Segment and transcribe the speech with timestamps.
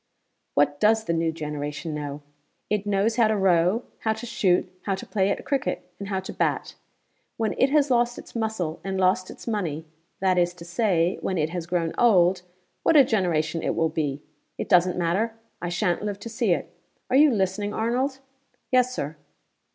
[0.55, 2.23] "What does the new generation know?
[2.71, 6.19] It knows how to row, how to shoot, how to play at cricket, and how
[6.21, 6.73] to bat.
[7.37, 9.85] When it has lost its muscle and lost its money
[10.19, 12.41] that is to say, when it has grown old
[12.81, 14.23] what a generation it will be!
[14.57, 16.73] It doesn't matter: I sha'n't live to see it.
[17.11, 18.17] Are you listening, Arnold?"
[18.71, 19.17] "Yes, Sir."